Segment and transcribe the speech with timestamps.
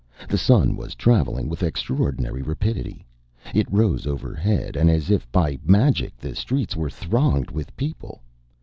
[0.27, 3.05] The sun was traveling with extraordinary rapidity.
[3.53, 8.23] It rose overhead, and as if by magic the streets were thronged with people.